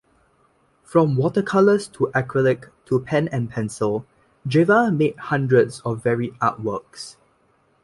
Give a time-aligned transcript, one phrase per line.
[0.83, 4.07] From watercolors to acrylic to pen and pencil,
[4.47, 7.17] Geva made hundreds of varied artworks.